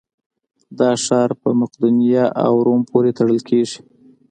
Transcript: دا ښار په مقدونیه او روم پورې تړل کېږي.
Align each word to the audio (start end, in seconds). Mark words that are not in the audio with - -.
دا 0.79 0.89
ښار 1.03 1.29
په 1.41 1.49
مقدونیه 1.61 2.25
او 2.45 2.53
روم 2.65 2.81
پورې 2.91 3.11
تړل 3.17 3.39
کېږي. 3.49 3.77